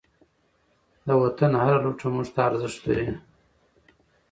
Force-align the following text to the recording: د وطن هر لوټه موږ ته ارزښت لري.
د 1.07 1.09
وطن 1.21 1.51
هر 1.63 1.75
لوټه 1.83 2.07
موږ 2.13 2.27
ته 2.35 2.39
ارزښت 2.49 2.79
لري. 2.87 3.09